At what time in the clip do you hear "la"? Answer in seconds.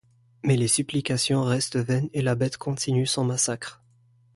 2.23-2.33